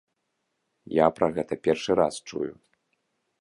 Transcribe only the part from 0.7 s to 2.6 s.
Я пра гэта першы раз чую.